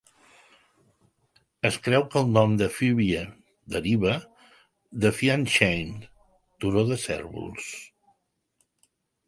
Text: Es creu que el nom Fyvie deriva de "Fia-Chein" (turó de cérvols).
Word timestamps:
Es 1.69 1.75
creu 1.87 2.05
que 2.15 2.23
el 2.25 2.31
nom 2.37 2.55
Fyvie 2.77 3.21
deriva 3.75 4.15
de 5.05 5.13
"Fia-Chein" 5.21 5.95
(turó 6.65 6.87
de 6.91 7.01
cérvols). 7.07 7.73